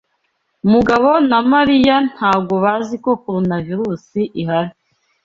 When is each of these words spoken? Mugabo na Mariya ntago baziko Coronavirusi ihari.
Mugabo 0.71 1.09
na 1.29 1.39
Mariya 1.51 1.95
ntago 2.11 2.53
baziko 2.63 3.09
Coronavirusi 3.23 4.21
ihari. 4.41 4.73